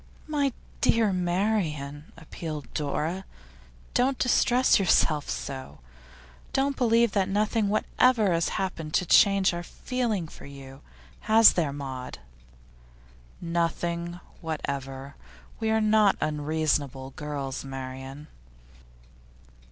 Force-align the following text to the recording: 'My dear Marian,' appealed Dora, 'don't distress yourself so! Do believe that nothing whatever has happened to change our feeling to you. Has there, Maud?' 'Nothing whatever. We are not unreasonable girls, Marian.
'My 0.25 0.51
dear 0.81 1.13
Marian,' 1.13 2.11
appealed 2.17 2.73
Dora, 2.73 3.23
'don't 3.93 4.17
distress 4.17 4.79
yourself 4.79 5.29
so! 5.29 5.77
Do 6.53 6.71
believe 6.73 7.11
that 7.11 7.29
nothing 7.29 7.69
whatever 7.69 8.31
has 8.33 8.49
happened 8.57 8.95
to 8.95 9.05
change 9.05 9.53
our 9.53 9.61
feeling 9.61 10.25
to 10.27 10.45
you. 10.45 10.81
Has 11.29 11.53
there, 11.53 11.71
Maud?' 11.71 12.17
'Nothing 13.41 14.19
whatever. 14.41 15.15
We 15.59 15.69
are 15.69 15.79
not 15.79 16.17
unreasonable 16.19 17.11
girls, 17.11 17.63
Marian. 17.63 18.25